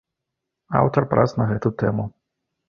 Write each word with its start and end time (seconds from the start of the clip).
Аўтар 0.79 1.07
прац 1.11 1.27
на 1.41 1.45
гэту 1.51 1.73
тэму. 1.83 2.09